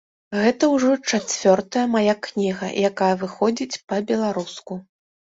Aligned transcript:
Гэта 0.43 0.67
ўжо 0.75 0.93
чацвёртая 1.09 1.83
мая 1.95 2.15
кніга, 2.27 2.69
якая 2.89 3.11
выходзіць 3.25 3.81
па-беларуску. 3.93 4.73